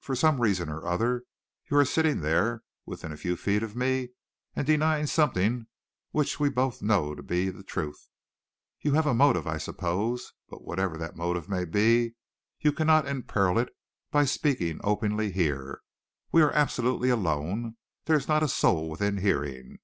[0.00, 1.22] For some reason or other,
[1.70, 4.08] you are sitting there within a few feet of me
[4.56, 5.68] and denying something
[6.10, 8.08] which we both know to be the truth.
[8.80, 12.16] You have a motive, I suppose, but whatever that motive may be,
[12.58, 13.68] you cannot imperil it
[14.10, 15.82] by speaking openly here.
[16.32, 17.76] We are absolutely alone.
[18.06, 19.78] There is not a soul within hearing.